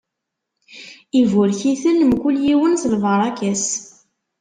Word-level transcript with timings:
Iburek-iten, 1.19 1.99
mkul 2.09 2.35
yiwen 2.45 2.73
s 2.81 2.83
lbaṛaka-s. 2.93 3.67